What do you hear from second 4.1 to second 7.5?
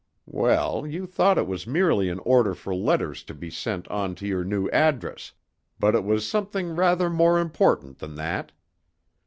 to your new address, but it was something rather more